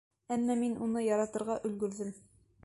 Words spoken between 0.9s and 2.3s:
яратырға өлгөрҙөм.